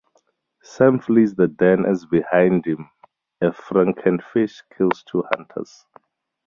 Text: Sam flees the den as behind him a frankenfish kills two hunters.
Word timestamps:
Sam 0.63 0.97
flees 0.99 1.35
the 1.35 1.47
den 1.47 1.85
as 1.85 2.07
behind 2.07 2.65
him 2.65 2.89
a 3.39 3.51
frankenfish 3.51 4.63
kills 4.75 5.03
two 5.03 5.23
hunters. 5.31 5.85